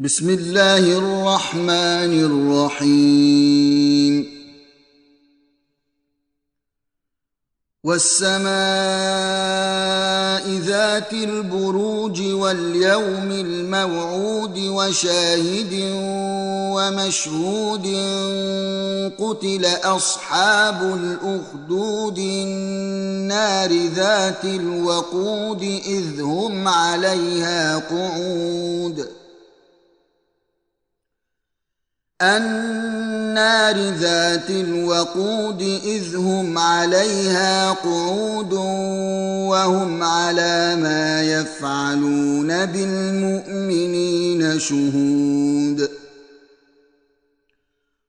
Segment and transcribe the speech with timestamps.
[0.00, 2.12] بسم الله الرحمن
[2.78, 4.26] الرحيم
[7.84, 8.48] والسماء
[10.58, 15.74] ذات البروج واليوم الموعود وشاهد
[16.78, 17.86] ومشهود
[19.18, 29.17] قتل اصحاب الاخدود النار ذات الوقود اذ هم عليها قعود
[32.22, 38.52] النار ذات الوقود إذ هم عليها قعود
[39.48, 45.88] وهم على ما يفعلون بالمؤمنين شهود.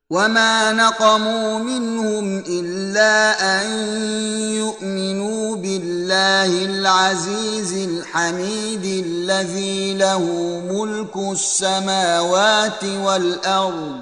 [0.09, 3.71] وما نقموا منهم إلا أن
[4.53, 5.18] يؤمنوا
[6.19, 10.23] بالله العزيز الحميد الذي له
[10.71, 14.01] ملك السماوات والأرض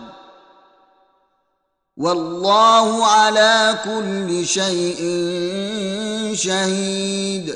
[1.98, 5.02] والله على كل شيء
[6.36, 7.56] شهيد.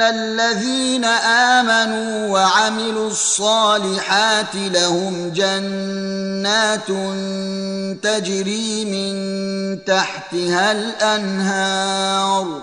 [0.00, 6.86] ان الذين امنوا وعملوا الصالحات لهم جنات
[8.02, 12.62] تجري من تحتها الانهار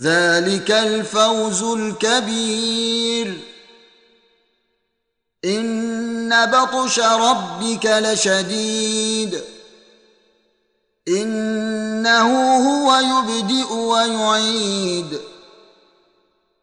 [0.00, 3.38] ذلك الفوز الكبير.
[5.44, 9.40] ان بطش ربك لشديد.
[11.08, 15.29] انه هو يبدئ ويعيد.